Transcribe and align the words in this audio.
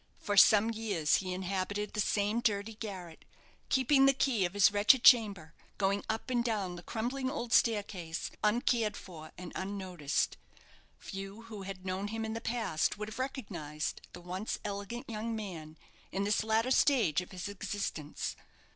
For 0.17 0.35
some 0.35 0.71
years 0.71 1.17
he 1.17 1.31
inhabited 1.31 1.93
the 1.93 1.99
same 2.01 2.39
dirty 2.39 2.73
garret, 2.73 3.23
keeping 3.69 4.07
the 4.07 4.15
key 4.15 4.45
of 4.45 4.55
his 4.55 4.71
wretched 4.73 5.03
chamber, 5.03 5.53
going 5.77 6.03
up 6.09 6.31
and 6.31 6.43
down 6.43 6.75
the 6.75 6.81
crumbling 6.81 7.29
old 7.29 7.53
staircase 7.53 8.31
uncared 8.43 8.97
for 8.97 9.31
and 9.37 9.51
unnoticed. 9.53 10.37
Few 10.97 11.43
who 11.43 11.61
had 11.61 11.85
known 11.85 12.07
him 12.07 12.25
in 12.25 12.33
the 12.33 12.41
past 12.41 12.97
would 12.97 13.09
have 13.09 13.19
recognized 13.19 14.01
the 14.13 14.21
once 14.21 14.57
elegant 14.65 15.07
young 15.07 15.35
man 15.35 15.77
in 16.11 16.23
this 16.23 16.43
latter 16.43 16.71
stage 16.71 17.21
of 17.21 17.29
his 17.31 17.47
existence. 17.47 18.35